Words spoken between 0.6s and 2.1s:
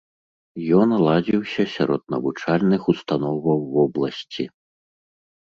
Ён ладзіўся сярод